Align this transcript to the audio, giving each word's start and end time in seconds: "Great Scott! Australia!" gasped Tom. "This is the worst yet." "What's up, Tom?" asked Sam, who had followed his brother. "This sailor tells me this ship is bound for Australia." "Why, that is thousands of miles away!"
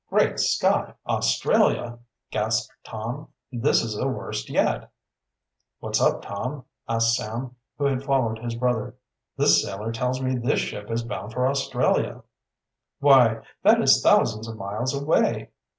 "Great 0.09 0.39
Scott! 0.39 0.97
Australia!" 1.07 1.99
gasped 2.31 2.73
Tom. 2.83 3.27
"This 3.51 3.83
is 3.83 3.95
the 3.95 4.07
worst 4.07 4.49
yet." 4.49 4.89
"What's 5.79 6.01
up, 6.01 6.23
Tom?" 6.23 6.65
asked 6.89 7.15
Sam, 7.15 7.55
who 7.77 7.85
had 7.85 8.03
followed 8.03 8.39
his 8.39 8.55
brother. 8.55 8.95
"This 9.37 9.61
sailor 9.61 9.91
tells 9.91 10.19
me 10.19 10.35
this 10.37 10.57
ship 10.59 10.89
is 10.89 11.03
bound 11.03 11.33
for 11.33 11.47
Australia." 11.47 12.23
"Why, 12.99 13.41
that 13.61 13.79
is 13.79 14.01
thousands 14.01 14.47
of 14.47 14.57
miles 14.57 14.99
away!" 14.99 15.51